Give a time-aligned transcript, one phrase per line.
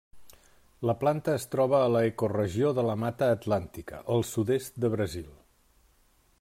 [0.89, 5.33] La planta es troba a l'ecoregió de la Mata Atlàntica, al sud-est de Brasil.